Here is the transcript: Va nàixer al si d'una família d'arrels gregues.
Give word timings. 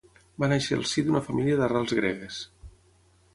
Va 0.43 0.47
nàixer 0.53 0.77
al 0.77 0.81
si 0.91 1.03
d'una 1.09 1.21
família 1.27 1.59
d'arrels 1.61 1.95
gregues. 2.01 2.41